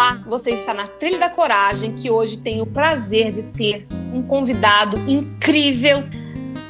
[0.00, 4.22] Olá, você está na Trilha da Coragem, que hoje tenho o prazer de ter um
[4.22, 6.02] convidado incrível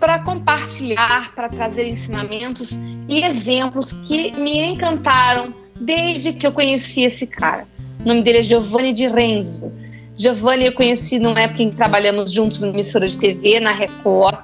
[0.00, 7.28] para compartilhar, para trazer ensinamentos e exemplos que me encantaram desde que eu conheci esse
[7.28, 7.68] cara.
[8.04, 9.72] O nome dele é Giovanni de Renzo.
[10.18, 14.40] Giovanni eu conheci numa época em que trabalhamos juntos numa emissora de TV, na Record.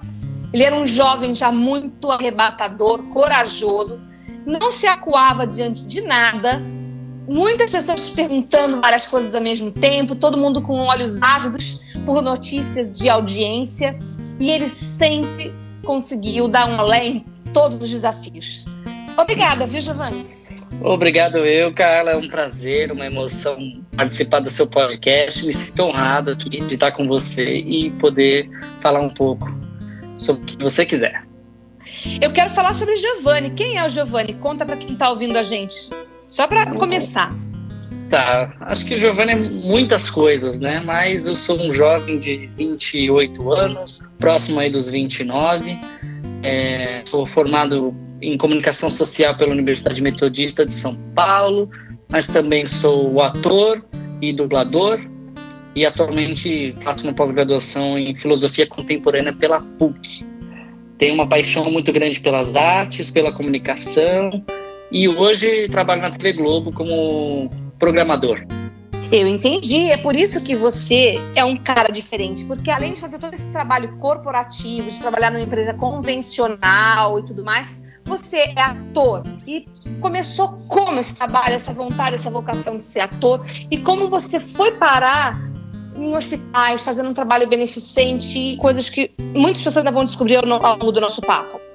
[0.53, 4.01] Ele era um jovem já muito arrebatador, corajoso,
[4.47, 6.63] não se acuava diante de nada,
[7.27, 12.93] muitas pessoas perguntando várias coisas ao mesmo tempo, todo mundo com olhos ávidos por notícias
[12.93, 13.99] de audiência,
[14.39, 15.53] e ele sempre
[15.85, 18.65] conseguiu dar um além em todos os desafios.
[19.17, 20.27] Obrigada, viu, Giovanni?
[20.83, 22.13] Obrigado eu, Carla.
[22.13, 23.57] É um prazer, uma emoção
[23.97, 25.45] participar do seu podcast.
[25.45, 28.49] Me sinto honrado aqui de estar com você e poder
[28.81, 29.49] falar um pouco
[30.17, 31.25] sobre o que você quiser.
[32.21, 33.51] Eu quero falar sobre Giovanni.
[33.51, 34.35] Quem é o Giovanni?
[34.35, 35.91] Conta para quem está ouvindo a gente.
[36.29, 37.35] Só para começar.
[38.11, 40.81] Tá, acho que Giovanni é muitas coisas, né?
[40.85, 45.77] Mas eu sou um jovem de 28 anos, próximo aí dos 29.
[46.43, 51.69] É, sou formado em comunicação social pela Universidade Metodista de São Paulo,
[52.09, 53.85] mas também sou ator
[54.23, 55.01] e dublador
[55.75, 60.25] e atualmente faço uma pós-graduação em filosofia contemporânea pela PUC.
[60.97, 64.45] Tenho uma paixão muito grande pelas artes, pela comunicação
[64.91, 68.45] e hoje trabalho na TV Globo como programador.
[69.11, 73.19] Eu entendi, é por isso que você é um cara diferente, porque além de fazer
[73.19, 79.23] todo esse trabalho corporativo, de trabalhar numa empresa convencional e tudo mais, você é ator.
[79.47, 79.65] E
[80.01, 84.73] começou como esse trabalho, essa vontade, essa vocação de ser ator, e como você foi
[84.73, 85.41] parar
[85.97, 90.91] em hospitais, fazendo um trabalho beneficente, coisas que muitas pessoas ainda vão descobrir ao longo
[90.91, 91.66] do nosso papo.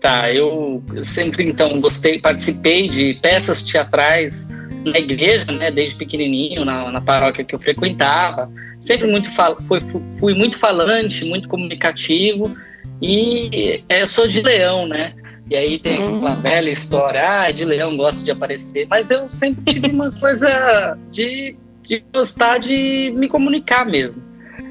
[0.00, 4.48] Tá, eu sempre então gostei, participei de peças teatrais
[4.84, 8.50] na igreja, né, desde pequenininho, na, na paróquia que eu frequentava.
[8.80, 9.30] Sempre muito
[9.68, 9.80] fui,
[10.18, 12.56] fui muito falante, muito comunicativo
[13.00, 15.12] e é, sou de leão, né?
[15.50, 16.18] E aí tem uhum.
[16.18, 20.96] uma velha história, ah, de leão gosta de aparecer, mas eu sempre tive uma coisa
[21.10, 24.22] de, de gostar de me comunicar mesmo.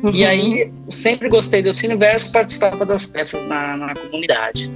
[0.01, 0.11] Uhum.
[0.11, 4.71] E aí sempre gostei desse universo, participava das peças na, na comunidade.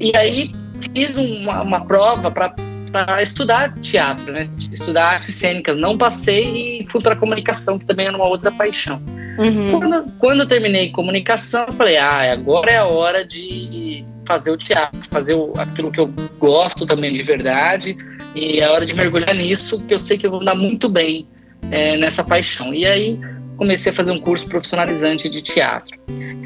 [0.00, 0.52] E aí
[0.94, 4.48] fiz uma, uma prova para estudar teatro, né?
[4.72, 5.78] Estudar artes cênicas.
[5.78, 9.00] Não passei e fui para comunicação, que também era uma outra paixão.
[9.38, 9.70] Uhum.
[9.70, 14.56] Quando, quando eu terminei comunicação, eu falei: ah, agora é a hora de fazer o
[14.56, 17.96] teatro, fazer o, aquilo que eu gosto também de verdade,
[18.34, 20.88] e é a hora de mergulhar nisso, que eu sei que eu vou dar muito
[20.88, 21.26] bem
[21.70, 22.74] é, nessa paixão.
[22.74, 23.18] E aí
[23.56, 25.98] comecei a fazer um curso profissionalizante de teatro.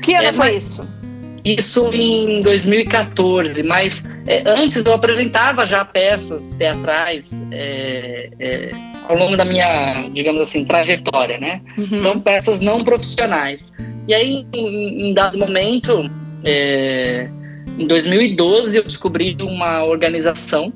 [0.02, 0.86] Que ano é, foi isso?
[1.44, 8.70] Isso em 2014, mas é, antes eu apresentava já peças teatrais é, é,
[9.08, 11.60] ao longo da minha, digamos assim, trajetória, né?
[11.76, 11.98] Uhum.
[11.98, 13.72] Então, peças não profissionais.
[14.06, 16.08] E aí, em, em dado momento,
[16.44, 17.28] é,
[17.76, 20.72] em 2012, eu descobri uma organização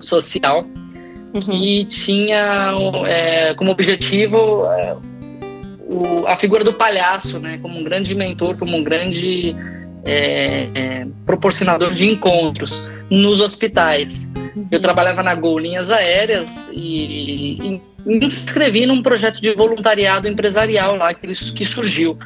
[0.00, 0.66] social
[1.32, 1.40] uhum.
[1.40, 2.72] que tinha
[3.06, 4.96] é, como objetivo é,
[5.88, 7.58] o, a figura do palhaço, né?
[7.62, 9.54] Como um grande mentor, como um grande
[10.06, 12.80] é, é, proporcionador de encontros
[13.10, 14.30] nos hospitais.
[14.70, 20.96] Eu trabalhava na Gol Linhas Aéreas e, e, me inscrevi num projeto de voluntariado empresarial
[20.96, 22.16] lá que, que surgiu.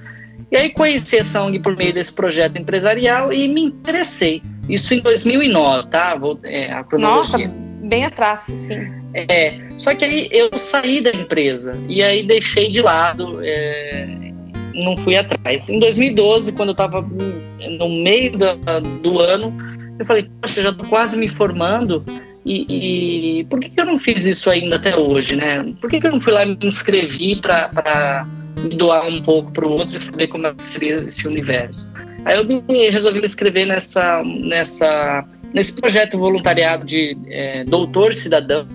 [0.50, 4.42] E aí conheci a Song por meio desse projeto empresarial e me interessei.
[4.68, 6.14] Isso em 2009, tá?
[6.14, 6.84] Vou, é, a.
[6.98, 7.38] Nossa,
[7.82, 9.00] bem atrás, sim.
[9.14, 14.06] É, só que aí eu saí da empresa e aí deixei de lado é,
[14.74, 15.68] não fui atrás.
[15.68, 18.54] Em 2012, quando eu estava no meio da,
[19.02, 19.52] do ano,
[19.98, 22.04] eu falei, poxa, eu já estou quase me formando
[22.44, 25.74] e, e, por que, que, eu não fiz isso ainda até hoje, né?
[25.80, 28.26] Por que, que eu não fui lá e me inscrevi para
[28.62, 31.88] me doar um pouco para o outro e saber como é seria esse universo?
[32.24, 38.66] Aí eu me resolvi me inscrever nessa, nessa, nesse projeto voluntariado de é, Doutor Cidadão,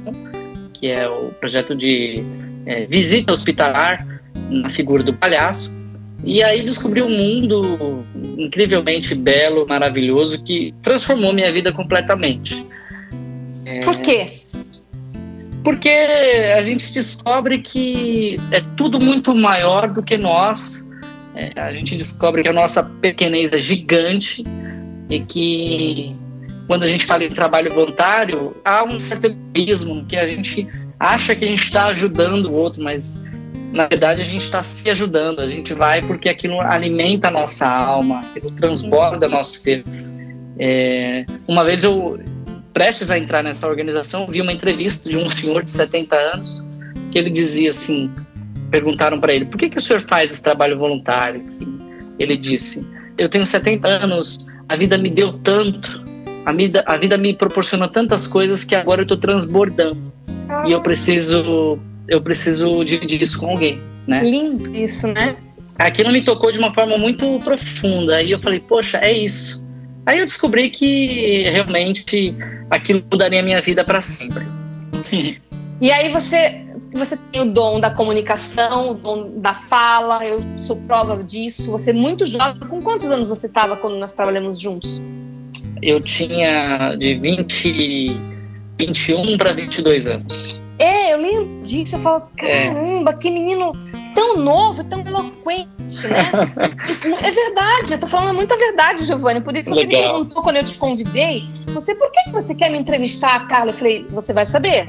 [0.74, 2.24] que é o projeto de
[2.66, 4.06] é, visita hospitalar
[4.50, 5.74] na figura do palhaço.
[6.24, 8.06] E aí descobri um mundo
[8.38, 12.66] incrivelmente belo, maravilhoso, que transformou minha vida completamente.
[13.66, 13.80] É...
[13.82, 14.26] Por quê?
[15.64, 20.86] Porque a gente descobre que é tudo muito maior do que nós.
[21.36, 24.44] É, a gente descobre que a nossa pequenez é gigante
[25.10, 26.16] e que
[26.68, 30.68] quando a gente fala em trabalho voluntário, há um certo egoísmo que a gente
[31.00, 33.24] acha que a gente está ajudando o outro, mas
[33.76, 35.40] na verdade a gente está se ajudando.
[35.42, 39.84] A gente vai porque aquilo alimenta a nossa alma, aquilo transborda nosso ser.
[40.58, 42.20] É, uma vez eu,
[42.74, 46.64] prestes a entrar nessa organização, vi uma entrevista de um senhor de 70 anos
[47.12, 48.10] que ele dizia assim:
[48.72, 51.44] perguntaram para ele, por que, que o senhor faz esse trabalho voluntário?
[52.18, 52.88] Ele disse:
[53.18, 54.38] eu tenho 70 anos,
[54.70, 56.04] a vida me deu tanto,
[56.46, 60.14] a vida, a vida me proporcionou tantas coisas que agora eu estou transbordando
[60.66, 64.24] e eu preciso eu preciso dividir isso com alguém, né?
[64.24, 65.36] Lindo isso, né?
[65.78, 68.22] Aquilo me tocou de uma forma muito profunda.
[68.22, 69.64] E eu falei, poxa, é isso.
[70.06, 72.36] Aí eu descobri que realmente
[72.70, 74.46] aquilo mudaria a minha vida para sempre.
[75.82, 76.64] E aí você
[76.94, 81.70] você tem o dom da comunicação, o dom da fala, eu sou prova disso.
[81.72, 82.62] Você é muito jovem.
[82.70, 85.02] Com quantos anos você estava quando nós trabalhamos juntos?
[85.82, 88.18] Eu tinha de 20,
[88.80, 90.56] 21 para 22 anos.
[90.80, 91.96] É, eu lembro disso.
[91.96, 93.72] Eu falo, caramba, que menino
[94.14, 96.32] tão novo, tão eloquente, né?
[97.22, 99.42] é verdade, eu tô falando muita verdade, Giovanni.
[99.42, 100.02] Por isso você Legal.
[100.02, 103.72] me perguntou quando eu te convidei, você, por que você quer me entrevistar, Carla?
[103.72, 104.88] Eu falei, você vai saber.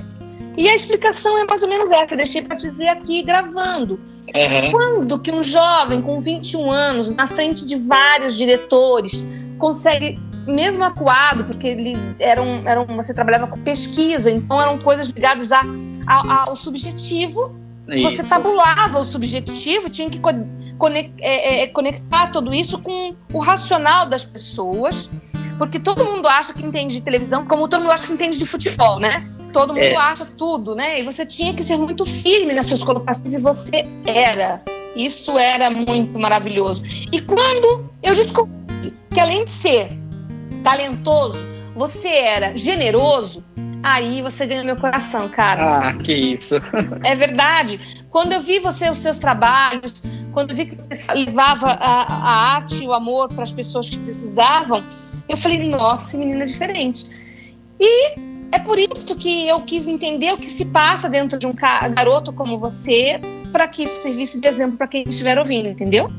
[0.57, 4.01] E a explicação é mais ou menos essa, eu deixei para dizer aqui gravando.
[4.35, 4.71] Uhum.
[4.71, 9.25] Quando que um jovem com 21 anos, na frente de vários diretores,
[9.59, 14.79] consegue mesmo acuado, porque ele era um, era um, você trabalhava com pesquisa, então eram
[14.79, 15.63] coisas ligadas a,
[16.07, 17.55] a, ao subjetivo.
[17.89, 18.11] Isso.
[18.11, 20.21] Você tabulava o subjetivo, tinha que
[21.21, 25.09] é, é, conectar tudo isso com o racional das pessoas,
[25.57, 28.47] porque todo mundo acha que entende de televisão, como todo mundo acha que entende de
[28.47, 29.31] futebol, né?
[29.53, 29.97] Todo mundo é.
[29.97, 31.01] acha tudo, né?
[31.01, 34.61] E você tinha que ser muito firme nas suas colocações e você era.
[34.97, 36.83] Isso era muito maravilhoso.
[37.13, 40.06] E quando eu descobri que além de ser
[40.67, 41.39] talentoso,
[41.77, 43.45] você era generoso,
[43.85, 45.91] aí você ganha meu coração, cara.
[45.91, 46.57] Ah, que isso.
[47.05, 48.05] é verdade.
[48.11, 50.03] Quando eu vi você, os seus trabalhos,
[50.33, 53.89] quando eu vi que você levava a, a arte e o amor para as pessoas
[53.89, 54.83] que precisavam,
[55.29, 57.09] eu falei, nossa, menina é diferente.
[57.79, 58.17] E
[58.51, 61.53] é por isso que eu quis entender o que se passa dentro de um
[61.95, 63.21] garoto como você,
[63.53, 66.11] para que isso servisse de exemplo para quem estiver ouvindo, entendeu?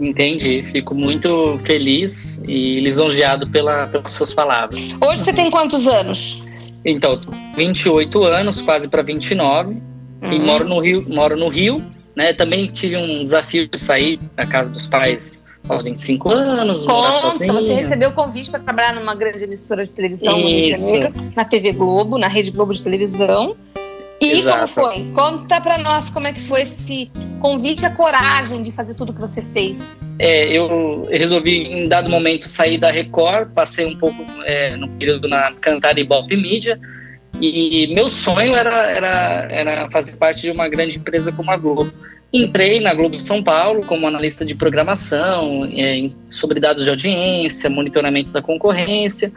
[0.00, 4.80] Entendi, fico muito feliz e lisonjeado pela, pelas suas palavras.
[5.04, 6.42] Hoje você tem quantos anos?
[6.84, 7.20] Então,
[7.54, 10.32] 28 anos, quase para 29, uhum.
[10.32, 11.82] e moro no Rio, moro no Rio,
[12.16, 12.32] né?
[12.32, 17.74] Também tive um desafio de sair da casa dos pais aos 25 anos, Conta, você
[17.74, 20.42] recebeu o convite para trabalhar numa grande emissora de televisão Isso.
[20.42, 23.56] no Rio de Janeiro, na TV Globo, na Rede Globo de televisão.
[24.22, 24.72] E Exato.
[24.74, 25.12] como foi?
[25.12, 27.10] Conta para nós como é que foi esse
[27.40, 29.98] convite a coragem de fazer tudo que você fez.
[30.16, 35.28] É, eu resolvi em dado momento sair da Record, passei um pouco é, no período
[35.28, 36.78] na Cantar e Bop Mídia,
[37.40, 41.92] e meu sonho era, era, era fazer parte de uma grande empresa como a Globo.
[42.32, 48.30] Entrei na Globo São Paulo como analista de programação, é, sobre dados de audiência, monitoramento
[48.30, 49.30] da concorrência.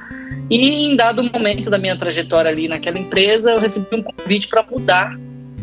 [0.49, 4.63] E em dado momento da minha trajetória ali naquela empresa, eu recebi um convite para
[4.63, 5.19] mudar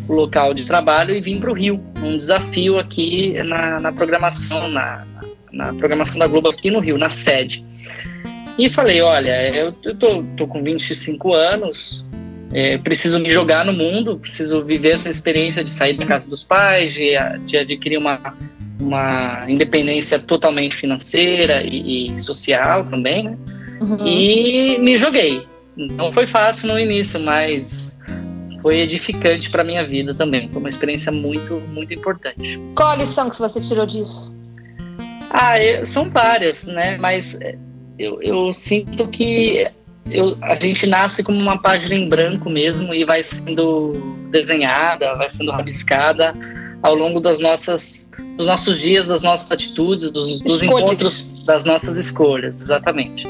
[0.06, 1.82] o local de trabalho e vim para o Rio.
[2.02, 5.06] Um desafio aqui na, na programação, na,
[5.50, 7.64] na, programação da Globo aqui no Rio, na sede.
[8.58, 12.04] E falei, olha, eu, eu tô, tô com 25 anos,
[12.52, 16.44] é, preciso me jogar no mundo, preciso viver essa experiência de sair da casa dos
[16.44, 17.12] pais, de,
[17.46, 18.20] de adquirir uma,
[18.78, 23.38] uma independência totalmente financeira e, e social também, né?
[23.80, 24.06] Uhum.
[24.06, 25.46] E me joguei.
[25.76, 27.98] Não foi fácil no início, mas
[28.60, 30.48] foi edificante para minha vida também.
[30.50, 32.60] Foi uma experiência muito, muito importante.
[32.76, 34.36] Qual a lição que você tirou disso?
[35.30, 36.98] Ah, eu, são várias, né?
[36.98, 37.40] Mas
[37.98, 39.68] eu, eu sinto que
[40.10, 43.92] eu, a gente nasce como uma página em branco mesmo e vai sendo
[44.30, 46.34] desenhada, vai sendo rabiscada
[46.82, 51.96] ao longo das nossas, dos nossos dias, das nossas atitudes, dos, dos encontros, das nossas
[51.98, 53.26] escolhas, exatamente.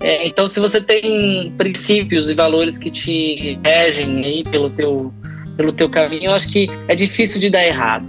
[0.00, 5.12] É, então, se você tem princípios e valores que te regem aí pelo teu,
[5.56, 8.06] pelo teu caminho, eu acho que é difícil de dar errado.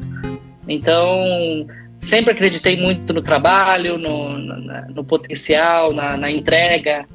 [0.67, 1.65] Então,
[1.97, 7.05] sempre acreditei muito no trabalho, no, no, no potencial, na, na entrega,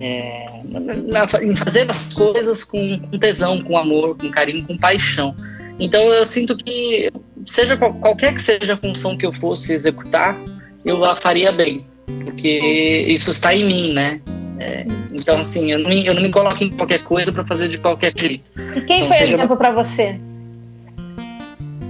[0.00, 5.34] é, na, em fazer as coisas com, com, tesão, com amor, com carinho, com paixão.
[5.78, 7.10] Então eu sinto que
[7.46, 10.36] seja qualquer que seja a função que eu fosse executar,
[10.84, 11.86] eu a faria bem,
[12.24, 14.20] porque isso está em mim, né?
[14.60, 17.68] É, então, assim, eu não, me, eu não me coloco em qualquer coisa para fazer
[17.68, 18.44] de qualquer jeito.
[18.74, 19.34] E quem então, foi seja...
[19.34, 20.18] exemplo para você?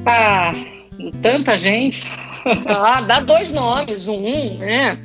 [0.04, 0.52] Ah,
[1.22, 2.06] tanta gente.
[2.66, 4.98] Ah, dá dois nomes, um, né?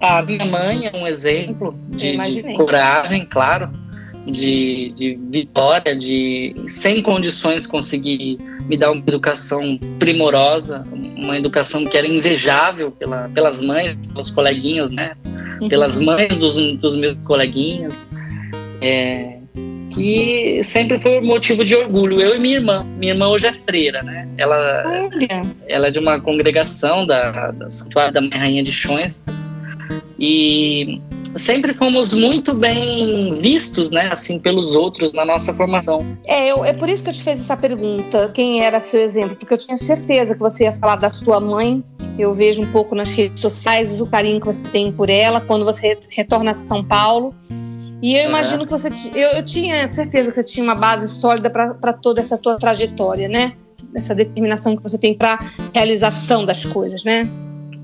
[0.00, 3.70] A minha mãe é um exemplo de, de coragem, claro,
[4.26, 8.38] de, de vitória, de sem condições conseguir
[8.68, 10.84] me dar uma educação primorosa,
[11.16, 15.14] uma educação que era invejável pela, pelas mães, pelos coleguinhas, né?
[15.60, 15.68] Uhum.
[15.68, 18.10] Pelas mães dos, dos meus coleguinhas.
[18.80, 19.38] É,
[19.90, 22.20] que sempre foi motivo de orgulho.
[22.20, 22.86] Eu e minha irmã.
[22.98, 24.28] Minha irmã hoje é freira, né?
[24.36, 25.10] Ela,
[25.66, 29.22] ela é de uma congregação da, da Santuário da Mãe Rainha de Chões.
[30.18, 31.00] E
[31.36, 36.04] sempre fomos muito bem vistos, né, assim, pelos outros na nossa formação.
[36.24, 39.36] É, eu, é por isso que eu te fiz essa pergunta, quem era seu exemplo,
[39.36, 41.82] porque eu tinha certeza que você ia falar da sua mãe.
[42.18, 45.64] Eu vejo um pouco nas redes sociais o carinho que você tem por ela quando
[45.64, 47.32] você retorna a São Paulo.
[48.02, 48.88] E eu imagino que você.
[49.14, 53.28] Eu, eu tinha certeza que eu tinha uma base sólida para toda essa tua trajetória,
[53.28, 53.52] né?
[53.94, 55.38] Essa determinação que você tem para
[55.72, 57.28] realização das coisas, né?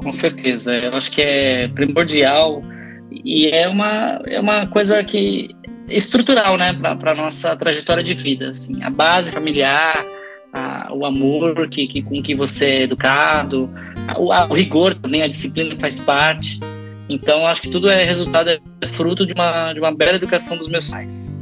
[0.05, 0.77] Com certeza.
[0.77, 2.63] Eu acho que é primordial
[3.11, 5.49] e é uma, é uma coisa que
[5.89, 8.51] estrutural, né, para a nossa trajetória de vida.
[8.51, 10.05] Assim, a base familiar,
[10.53, 13.71] a, o amor que, que, com que você é educado,
[14.07, 16.61] a, o, a, o rigor também, a disciplina faz parte.
[17.09, 20.69] Então, acho que tudo é resultado, é fruto de uma, de uma bela educação dos
[20.69, 21.33] meus pais.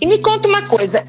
[0.00, 1.04] E me conta uma coisa,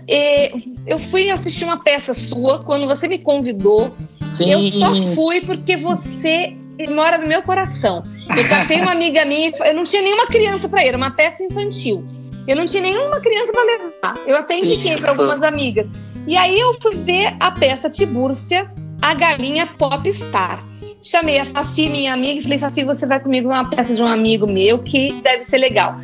[0.87, 3.95] eu fui assistir uma peça sua quando você me convidou.
[4.21, 4.51] Sim.
[4.51, 6.55] Eu só fui porque você
[6.87, 8.03] mora no meu coração.
[8.37, 11.43] Eu captei uma amiga minha, eu não tinha nenhuma criança para ir, era uma peça
[11.43, 12.05] infantil.
[12.47, 14.15] Eu não tinha nenhuma criança para levar.
[14.25, 15.87] Eu até indiquei para algumas amigas.
[16.27, 18.69] E aí eu fui ver a peça Tibúrcia,
[19.01, 20.63] a galinha popstar.
[21.01, 24.07] Chamei a Fafi, minha amiga, e falei: Fafi, você vai comigo numa peça de um
[24.07, 25.95] amigo meu que deve ser legal.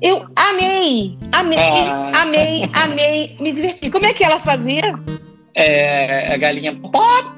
[0.00, 2.22] Eu amei, amei, ah.
[2.22, 3.90] amei, amei, me diverti.
[3.90, 4.94] Como é que ela fazia?
[5.60, 6.92] É, a galinha pop,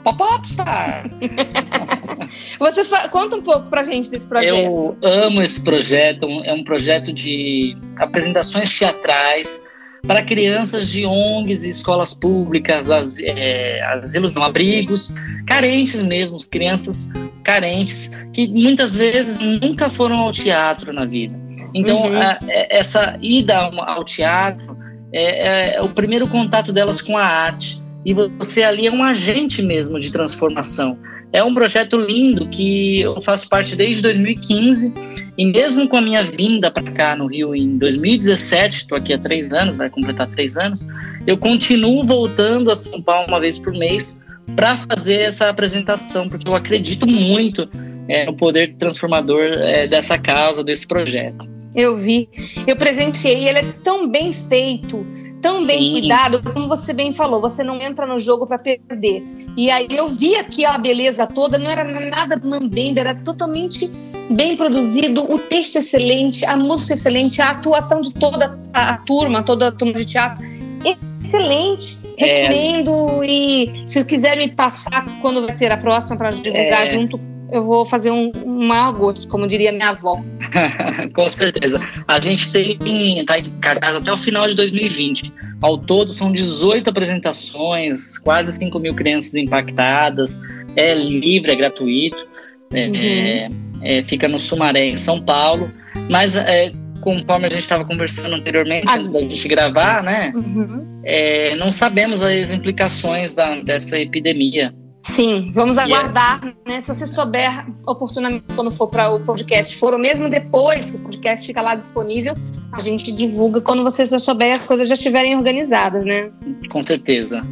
[0.05, 1.09] pop, popstar.
[2.61, 4.55] Você conta um pouco pra gente desse projeto.
[4.55, 9.63] Eu amo esse projeto, é um projeto de apresentações teatrais
[10.07, 15.15] para crianças de ONGs e escolas públicas, as, é, asilos não, abrigos,
[15.47, 17.09] carentes mesmo, crianças
[17.43, 21.39] carentes, que muitas vezes nunca foram ao teatro na vida.
[21.75, 22.21] Então, uhum.
[22.21, 24.77] a, é, essa ida ao teatro
[25.13, 27.81] é, é, o primeiro contato delas com a arte.
[28.05, 30.99] E você ali é um agente mesmo de transformação.
[31.33, 34.93] É um projeto lindo que eu faço parte desde 2015
[35.39, 39.19] e mesmo com a minha vinda para cá no Rio em 2017, estou aqui há
[39.19, 40.85] três anos, vai completar três anos,
[41.27, 44.21] eu continuo voltando a São Paulo uma vez por mês
[44.57, 47.69] para fazer essa apresentação, porque eu acredito muito
[48.09, 51.49] é, no poder transformador é, dessa causa, desse projeto.
[51.77, 52.29] Eu vi,
[52.67, 55.07] eu presenciei, ele é tão bem feito,
[55.41, 55.67] tão Sim.
[55.67, 59.25] bem cuidado, como você bem falou, você não entra no jogo para perder.
[59.57, 63.91] E aí eu vi aqui a beleza toda, não era nada mambembe, era totalmente
[64.31, 69.69] bem produzido, o texto excelente, a música excelente, a atuação de toda a, turma, toda
[69.69, 70.45] a turma de teatro
[70.85, 72.01] excelente.
[72.19, 72.49] É.
[72.49, 76.87] Recomendo e se quiser me passar quando vai ter a próxima para divulgar é.
[76.87, 80.23] junto eu vou fazer um, um maior gosto, como diria minha avó.
[81.15, 81.81] Com certeza.
[82.07, 85.33] A gente tem, tá encartado até o final de 2020.
[85.61, 90.41] Ao todo, são 18 apresentações, quase 5 mil crianças impactadas.
[90.77, 92.29] É livre, é gratuito.
[92.73, 92.97] É, uhum.
[92.97, 93.51] é,
[93.83, 95.71] é, fica no Sumaré, em São Paulo.
[96.09, 100.33] Mas, é, conforme a gente estava conversando anteriormente, ah, antes da gente gravar, né?
[100.35, 101.01] Uhum.
[101.05, 104.73] É, não sabemos as implicações da, dessa epidemia.
[105.03, 106.81] Sim, vamos aguardar, né?
[106.81, 111.01] Se você souber oportunamente quando for para o podcast, for ou mesmo depois que o
[111.01, 112.35] podcast fica lá disponível,
[112.73, 116.31] a gente divulga quando você já souber as coisas já estiverem organizadas, né?
[116.71, 117.43] Com certeza.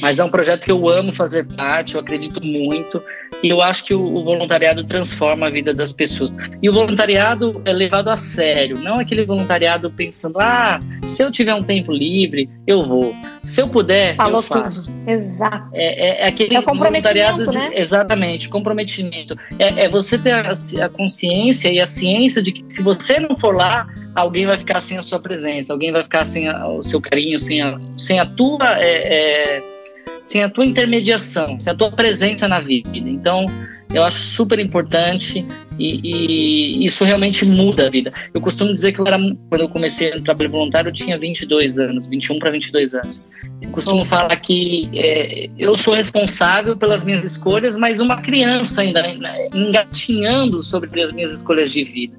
[0.00, 3.02] Mas é um projeto que eu amo fazer parte, eu acredito muito,
[3.42, 6.32] e eu acho que o, o, voluntariado transforma a vida das pessoas.
[6.60, 11.54] E o voluntariado é levado a sério, não aquele voluntariado pensando, ah, se eu tiver
[11.54, 13.14] um tempo livre, eu vou.
[13.44, 14.86] Se eu puder, Falou eu faço.
[14.86, 15.10] Tudo.
[15.10, 15.70] Exato.
[15.74, 17.70] É, é, é aquele é voluntariado, de, né?
[17.74, 19.36] exatamente, comprometimento.
[19.58, 20.52] É, é você ter a,
[20.84, 24.80] a consciência e a ciência de que se você não for lá, alguém vai ficar
[24.80, 28.18] sem a sua presença, alguém vai ficar sem a, o seu carinho, sem a, sem
[28.20, 29.71] a tua é, é,
[30.24, 32.90] sem a tua intermediação, sem a tua presença na vida.
[32.94, 33.46] Então,
[33.94, 35.46] eu acho super importante
[35.78, 38.12] e, e, isso realmente muda a vida.
[38.32, 41.78] Eu costumo dizer que eu era, quando eu comecei no trabalho voluntário, eu tinha 22
[41.78, 43.22] anos, 21 para 22 anos.
[43.70, 49.48] costumo falar que é, eu sou responsável pelas minhas escolhas, mas uma criança ainda né,
[49.54, 52.16] engatinhando sobre as minhas escolhas de vida.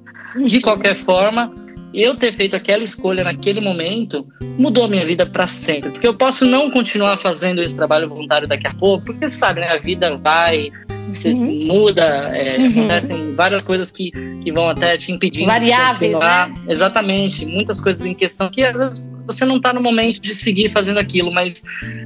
[0.48, 1.54] De qualquer forma,
[1.94, 5.92] eu ter feito aquela escolha naquele momento mudou a minha vida para sempre.
[5.92, 9.70] Porque eu posso não continuar fazendo esse trabalho voluntário daqui a pouco, porque sabe, né,
[9.70, 10.72] a vida vai,
[11.10, 11.66] você uhum.
[11.68, 12.70] muda, é, uhum.
[12.70, 16.54] acontecem várias coisas que, que vão até te impedir Variáveis, né?
[16.68, 20.72] Exatamente, muitas coisas em questão que às vezes você não está no momento de seguir
[20.72, 21.64] fazendo aquilo, mas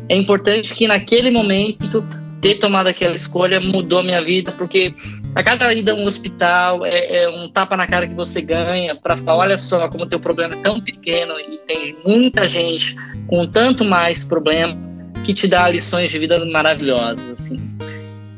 [0.10, 2.03] é importante que naquele momento
[2.41, 4.94] ter tomado aquela escolha mudou minha vida, porque
[5.38, 8.96] a cada ida a um hospital é, é um tapa na cara que você ganha
[8.96, 12.96] para falar, olha só como o teu problema é tão pequeno e tem muita gente
[13.27, 14.75] com tanto mais problema
[15.24, 17.60] que te dá lições de vida maravilhosas, assim.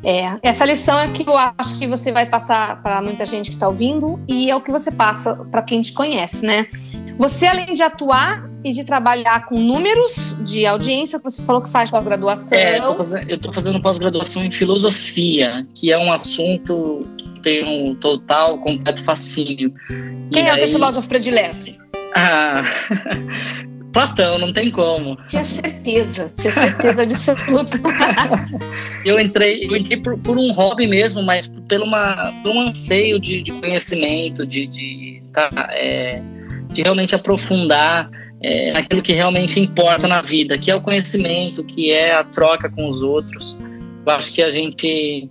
[0.03, 3.55] É, essa lição é que eu acho que você vai passar para muita gente que
[3.55, 6.67] está ouvindo e é o que você passa para quem te conhece, né?
[7.17, 11.91] Você, além de atuar e de trabalhar com números de audiência, você falou que faz
[11.91, 12.57] pós-graduação.
[12.57, 18.57] É, eu estou fazendo pós-graduação em filosofia, que é um assunto que tem um total,
[18.59, 19.73] completo fascínio.
[20.31, 21.75] Quem e é o teu filósofo predileto?
[22.15, 22.63] Ah,
[23.91, 25.17] Platão, não tem como.
[25.27, 27.79] Tinha certeza, tinha certeza absoluta.
[29.05, 33.19] eu entrei, eu entrei por, por, um hobby mesmo, mas pelo uma, por um anseio
[33.19, 36.21] de, de conhecimento, de, de, tá, é,
[36.67, 38.09] de realmente aprofundar
[38.41, 42.69] é, aquilo que realmente importa na vida, que é o conhecimento, que é a troca
[42.69, 43.57] com os outros.
[44.05, 45.29] Eu acho que a gente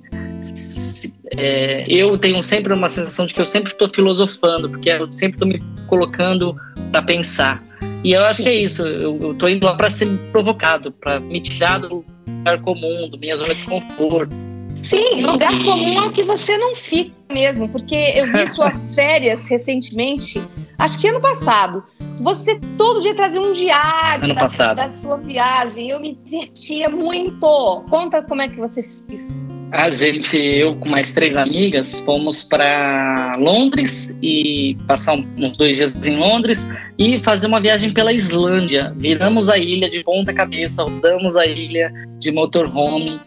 [1.37, 5.37] é, eu tenho sempre uma sensação de que eu sempre estou filosofando, porque eu sempre
[5.37, 6.57] estou me colocando
[6.93, 7.62] para pensar.
[8.05, 8.87] E eu acho que é isso.
[8.87, 13.37] Eu, estou indo lá para ser provocado, para me tirar do lugar comum, da minha
[13.37, 14.35] zona de conforto.
[14.83, 15.64] Sim, lugar e...
[15.64, 20.43] comum é o que você não fica mesmo, porque eu vi suas férias recentemente,
[20.78, 21.83] acho que ano passado.
[22.21, 25.90] Você todo dia trazia um diário da, da, sua viagem.
[25.90, 27.85] Eu me divertia muito.
[27.88, 29.38] Conta como é que você fez.
[29.71, 35.95] A gente, eu com mais três amigas, fomos para Londres e passar uns dois dias
[36.07, 38.95] em Londres e fazer uma viagem pela Islândia.
[38.97, 43.21] Viramos a ilha de ponta cabeça, rodamos a ilha de motorhome.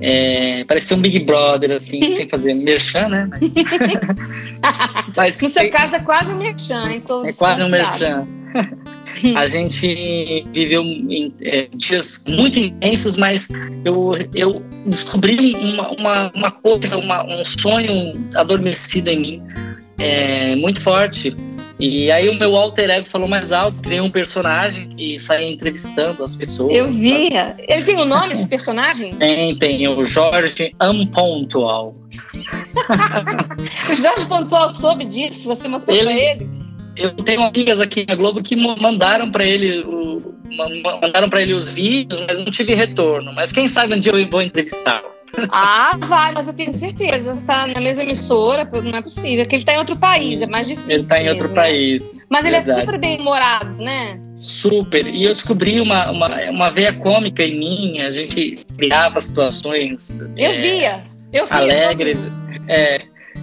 [0.00, 3.28] É, parecia um Big Brother, assim, sem fazer merchan, né?
[5.14, 7.26] Mas, Mas no seu caso é quase um merchan, então.
[7.26, 8.26] É quase um merchan.
[9.36, 13.48] a gente viveu em, é, dias muito intensos, mas
[13.84, 19.42] eu, eu descobri uma, uma, uma coisa, uma, um sonho adormecido em mim,
[19.98, 21.34] é, muito forte.
[21.78, 26.22] E aí o meu alter ego falou mais alto, criei um personagem e saí entrevistando
[26.22, 26.76] as pessoas.
[26.76, 27.48] Eu via.
[27.48, 27.64] Sabe?
[27.66, 29.12] Ele tem um nome, esse personagem?
[29.16, 29.88] Tem, tem.
[29.88, 31.96] O Jorge Unpontual.
[33.90, 35.48] o Jorge Pontual soube disso?
[35.48, 36.50] Você mostrou ele, pra ele?
[36.96, 40.34] Eu tenho amigas aqui na Globo que mandaram para ele o,
[41.00, 43.32] mandaram para ele os vídeos, mas não tive retorno.
[43.32, 45.12] Mas quem sabe um dia eu vou entrevistá-lo.
[45.50, 47.32] Ah, vai, mas eu tenho certeza.
[47.32, 49.46] Está na mesma emissora, não é possível.
[49.46, 50.90] Que ele está em outro país, é mais difícil.
[50.90, 51.54] Ele está em outro né?
[51.54, 52.26] país.
[52.28, 54.20] Mas ele é super bem humorado, né?
[54.36, 55.06] Super.
[55.06, 58.00] E eu descobri uma, uma, uma veia cômica em mim.
[58.00, 60.20] A gente criava situações.
[60.36, 61.04] Eu é, via.
[61.32, 61.56] Eu via.
[61.56, 62.18] Alegres.
[62.68, 63.00] É,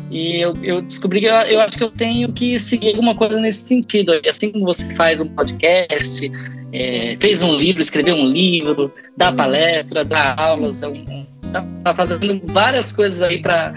[0.09, 3.39] e eu, eu descobri que eu, eu, acho que eu tenho que seguir alguma coisa
[3.39, 4.11] nesse sentido.
[4.27, 6.31] Assim como você faz um podcast,
[6.73, 12.91] é, fez um livro, escreveu um livro, dá palestra, dá aulas, está tá fazendo várias
[12.91, 13.73] coisas aí para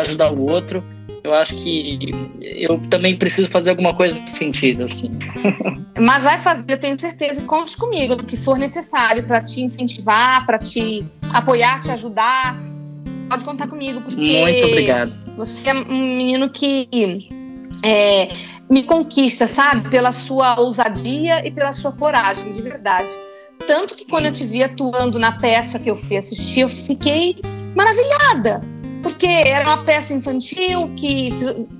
[0.00, 0.82] ajudar o outro.
[1.22, 5.10] Eu acho que eu também preciso fazer alguma coisa nesse sentido, assim.
[5.98, 7.42] Mas vai fazer, eu tenho certeza.
[7.42, 12.56] Conte comigo no que for necessário para te incentivar, para te apoiar, te ajudar
[13.28, 14.42] pode contar comigo, porque.
[14.42, 15.25] Muito obrigado.
[15.36, 16.88] Você é um menino que
[17.82, 18.28] é,
[18.70, 19.88] me conquista, sabe?
[19.90, 23.10] Pela sua ousadia e pela sua coragem, de verdade.
[23.66, 27.36] Tanto que quando eu te vi atuando na peça que eu fui assistir, eu fiquei
[27.74, 28.60] maravilhada.
[29.06, 31.30] Porque era uma peça infantil que,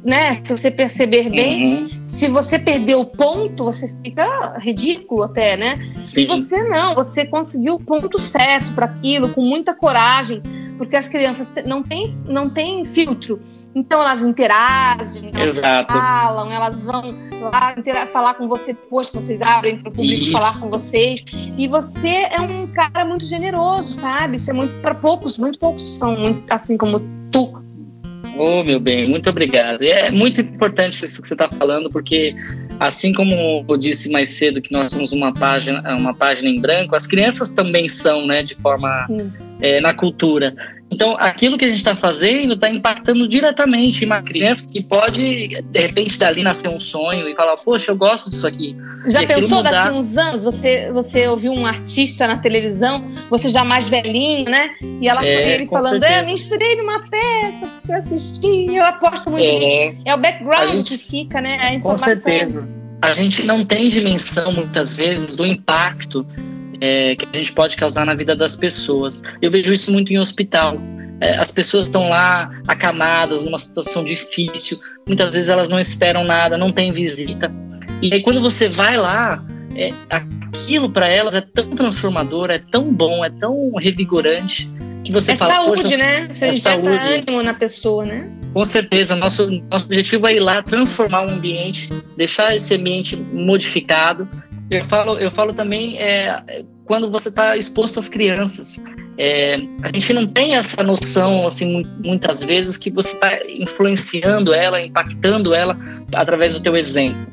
[0.04, 2.06] né, se você perceber bem, uhum.
[2.06, 5.92] se você perder o ponto, você fica ridículo até, né?
[5.98, 6.22] Sim.
[6.22, 10.40] E você não, você conseguiu o ponto certo para aquilo, com muita coragem
[10.76, 13.40] porque as crianças não têm não tem filtro.
[13.74, 15.92] Então elas interagem, elas Exato.
[15.92, 20.32] falam, elas vão lá falar com você depois que vocês abrem para o público Isso.
[20.32, 21.22] falar com vocês.
[21.58, 24.36] E você é um cara muito generoso, sabe?
[24.36, 27.15] Isso é muito para poucos, muito poucos são muito, assim como.
[28.38, 29.82] Oh, meu bem, muito obrigado.
[29.82, 32.34] É muito importante isso que você está falando, porque
[32.78, 36.94] assim como eu disse mais cedo que nós somos uma página, uma página em branco,
[36.94, 39.08] as crianças também são, né, de forma
[39.60, 40.54] é, na cultura.
[40.90, 45.78] Então, aquilo que a gente está fazendo está impactando diretamente uma criança que pode, de
[45.78, 48.76] repente, dali nascer um sonho e falar: Poxa, eu gosto disso aqui.
[49.06, 49.70] Já pensou mudar...
[49.70, 50.44] daqui uns anos?
[50.44, 54.70] Você, você ouviu um artista na televisão, você já mais velhinho, né?
[55.00, 58.84] E ela é, ele falando: é, Eu me inspirei numa peça, porque eu assisti, eu
[58.84, 60.02] aposto muito é, nisso.
[60.04, 61.58] É o background gente, que fica, né?
[61.60, 62.08] A informação.
[62.08, 62.68] Com certeza.
[63.02, 66.26] A gente não tem dimensão, muitas vezes, do impacto
[66.80, 69.22] é, que a gente pode causar na vida das pessoas.
[69.40, 70.78] Eu vejo isso muito em hospital.
[71.20, 76.58] É, as pessoas estão lá acamadas, numa situação difícil, muitas vezes elas não esperam nada,
[76.58, 77.50] não tem visita.
[78.02, 79.42] E aí, quando você vai lá,
[79.74, 84.70] é, aquilo para elas é tão transformador, é tão bom, é tão revigorante
[85.04, 85.54] que você é fala.
[85.54, 86.28] Saúde, né?
[86.32, 88.30] Você é saúde, ânimo na pessoa, né?
[88.52, 94.28] Com certeza, nosso, nosso objetivo é ir lá transformar o ambiente, deixar esse ambiente modificado
[94.70, 98.82] eu falo, eu falo também é, quando você está exposto às crianças.
[99.18, 104.80] É, a gente não tem essa noção, assim, muitas vezes, que você está influenciando ela,
[104.80, 105.76] impactando ela
[106.14, 107.26] através do teu exemplo.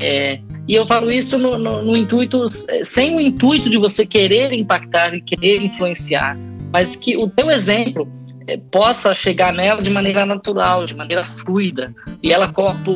[0.00, 2.44] É, e eu falo isso no, no, no, intuito,
[2.82, 6.36] sem o intuito de você querer impactar e querer influenciar,
[6.72, 8.06] mas que o teu exemplo
[8.46, 12.52] é, possa chegar nela de maneira natural, de maneira fluida, e ela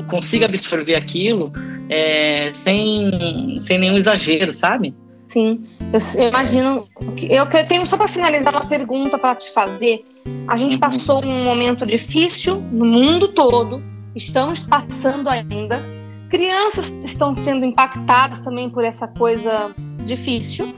[0.09, 1.53] consiga absorver aquilo
[1.93, 4.95] é, sem, sem nenhum exagero, sabe?
[5.29, 5.61] Sim,
[5.93, 6.89] eu, eu imagino.
[7.17, 10.05] Que, eu, eu tenho só para finalizar uma pergunta para te fazer.
[10.49, 10.81] A gente uhum.
[10.81, 13.83] passou um momento difícil no mundo todo,
[14.15, 15.83] estamos passando ainda.
[16.31, 19.71] Crianças estão sendo impactadas também por essa coisa
[20.07, 20.75] difícil,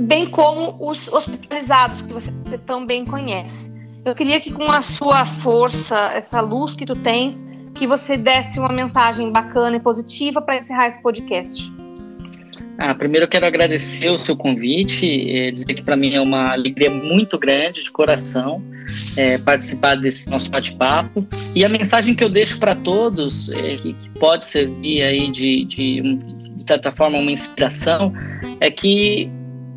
[0.00, 2.32] bem como os hospitalizados, que você
[2.66, 3.70] tão bem conhece.
[4.04, 7.44] Eu queria que com a sua força, essa luz que tu tens,
[7.76, 11.70] que você desse uma mensagem bacana e positiva para encerrar esse podcast.
[12.78, 16.52] Ah, primeiro eu quero agradecer o seu convite, é, dizer que para mim é uma
[16.52, 18.62] alegria muito grande, de coração,
[19.16, 21.26] é, participar desse nosso bate-papo.
[21.54, 25.64] E a mensagem que eu deixo para todos, é, que, que, pode servir aí de,
[25.64, 26.02] de,
[26.54, 28.12] de certa forma, uma inspiração,
[28.60, 29.30] é que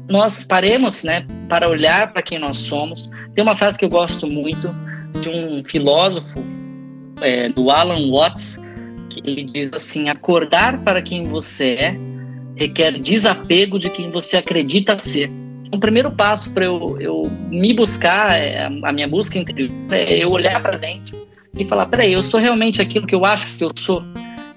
[0.10, 3.10] nós paremos né, para olhar para quem nós somos.
[3.34, 4.74] Tem uma frase que eu gosto muito
[5.22, 6.44] de um filósofo,
[7.22, 8.60] é, do Alan Watts,
[9.10, 12.10] que ele diz assim: acordar para quem você é
[12.60, 15.32] requer desapego de quem você acredita ser.
[15.64, 20.24] Então, o primeiro passo para eu, eu me buscar, é, a minha busca interior, é
[20.24, 21.18] eu olhar para dentro
[21.58, 24.04] e falar: peraí, eu sou realmente aquilo que eu acho que eu sou?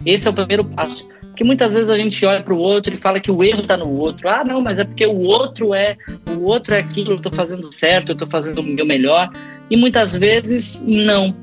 [0.05, 1.09] Esse é o primeiro passo.
[1.21, 3.75] Porque muitas vezes a gente olha para o outro e fala que o erro está
[3.75, 4.29] no outro.
[4.29, 5.97] Ah, não, mas é porque o outro é
[6.37, 9.31] o outro é aquilo, eu estou fazendo certo, eu estou fazendo o meu melhor.
[9.71, 11.35] E muitas vezes não.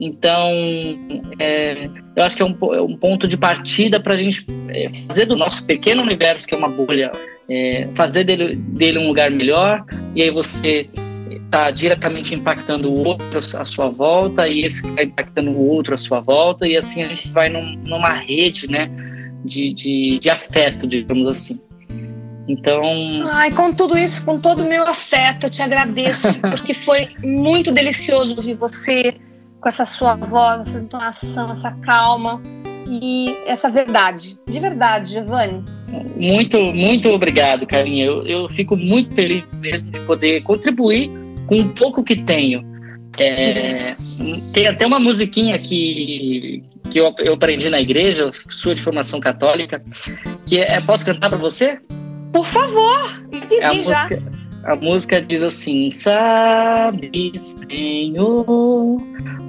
[0.00, 0.50] Então,
[1.38, 4.90] é, eu acho que é um, é um ponto de partida para a gente é,
[5.08, 7.10] fazer do nosso pequeno universo, que é uma bolha,
[7.50, 9.84] é, fazer dele, dele um lugar melhor.
[10.14, 10.88] E aí você
[11.46, 15.96] está diretamente impactando o outro à sua volta, e esse está impactando o outro à
[15.96, 18.90] sua volta, e assim a gente vai num, numa rede, né?
[19.44, 21.60] de, de, de afeto, digamos assim.
[22.46, 22.82] Então.
[23.30, 27.72] Ai, com tudo isso, com todo o meu afeto, eu te agradeço, porque foi muito
[27.72, 29.14] delicioso ouvir você
[29.60, 32.40] com essa sua voz, essa entonação, essa calma
[32.88, 34.38] e essa verdade.
[34.46, 35.64] De verdade, Giovanni.
[36.16, 38.04] Muito, muito obrigado, Carinha.
[38.04, 41.10] Eu, eu fico muito feliz mesmo de poder contribuir
[41.46, 42.66] com o pouco que tenho.
[43.18, 43.96] É,
[44.52, 49.82] tem até uma musiquinha que, que eu, eu aprendi na igreja, sua de formação católica,
[50.46, 51.80] que é, posso cantar para você?
[52.32, 54.22] Por favor, é a, música,
[54.64, 58.46] a música diz assim: Sabe, Senhor,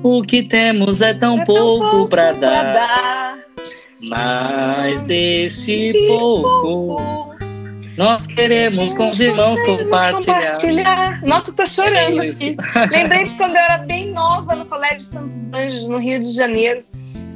[0.03, 3.39] o que temos é tão, é pouco, pouco para dar, dar,
[4.01, 7.29] mas este pouco, pouco
[7.97, 10.35] nós queremos com os irmãos compartilhar.
[10.35, 11.21] compartilhar.
[11.21, 12.55] Nossa, tô chorando é aqui.
[12.91, 16.81] Lembrei de quando eu era bem nova no Colégio Santos Anjos, no Rio de Janeiro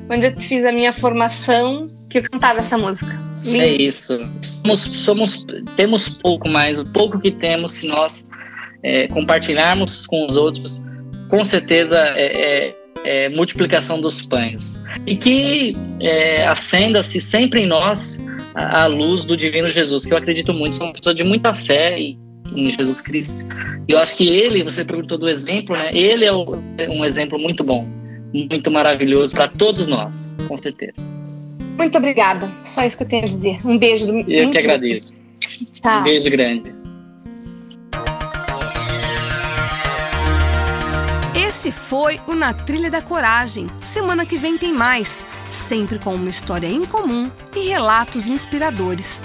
[0.09, 1.89] onde eu fiz a minha formação,
[2.21, 3.17] que cantava essa música.
[3.47, 4.19] É isso.
[4.41, 5.45] Somos, somos,
[5.75, 8.29] temos pouco, mas o pouco que temos, se nós
[8.83, 10.83] é, compartilharmos com os outros,
[11.29, 14.81] com certeza é, é, é multiplicação dos pães.
[15.05, 18.19] E que é, acenda-se sempre em nós
[18.55, 20.75] a, a, luz do Divino Jesus, que eu acredito muito.
[20.75, 22.17] Sou uma pessoa de muita fé em
[22.77, 23.45] Jesus Cristo.
[23.87, 25.89] E eu acho que ele, você perguntou do exemplo, né?
[25.93, 30.93] Ele é um exemplo muito bom muito maravilhoso para todos nós, com certeza.
[31.77, 32.51] Muito obrigada.
[32.63, 33.59] Só isso que eu tenho a dizer.
[33.65, 34.07] Um beijo.
[34.07, 34.19] Do...
[34.19, 35.13] Eu que agradeço.
[35.71, 35.99] Tchau.
[35.99, 36.73] Um beijo grande.
[41.35, 43.67] Esse foi o Na Trilha da Coragem.
[43.81, 49.23] Semana que vem tem mais, sempre com uma história incomum e relatos inspiradores.